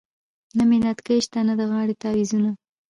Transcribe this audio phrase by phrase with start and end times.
[0.57, 2.49] نه مې نتکې شته نه د غاړې تعویذونه.